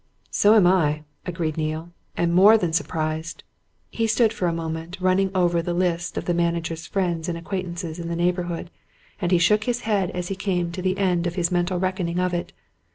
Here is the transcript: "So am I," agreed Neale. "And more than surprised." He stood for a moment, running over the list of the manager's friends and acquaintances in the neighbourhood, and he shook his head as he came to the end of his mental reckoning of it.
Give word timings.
"So 0.31 0.55
am 0.55 0.65
I," 0.65 1.03
agreed 1.27 1.57
Neale. 1.57 1.91
"And 2.17 2.33
more 2.33 2.57
than 2.57 2.73
surprised." 2.73 3.43
He 3.91 4.07
stood 4.07 4.33
for 4.33 4.47
a 4.47 4.51
moment, 4.51 4.97
running 4.99 5.29
over 5.35 5.61
the 5.61 5.75
list 5.75 6.17
of 6.17 6.25
the 6.25 6.33
manager's 6.33 6.87
friends 6.87 7.29
and 7.29 7.37
acquaintances 7.37 7.99
in 7.99 8.07
the 8.07 8.15
neighbourhood, 8.15 8.71
and 9.21 9.31
he 9.31 9.37
shook 9.37 9.65
his 9.65 9.81
head 9.81 10.09
as 10.09 10.29
he 10.29 10.35
came 10.35 10.71
to 10.71 10.81
the 10.81 10.97
end 10.97 11.27
of 11.27 11.35
his 11.35 11.51
mental 11.51 11.77
reckoning 11.77 12.17
of 12.19 12.33
it. 12.33 12.51